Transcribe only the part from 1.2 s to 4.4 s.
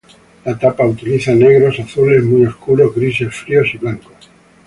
negros, azules muy oscuros, grises fríos y blancos.